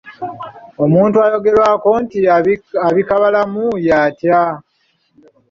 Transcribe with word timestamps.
Omuntu 0.83 1.17
ayogerwako 1.25 1.89
nti 2.03 2.19
abika 2.87 3.13
balamu 3.21 3.65
y'atya? 3.87 4.41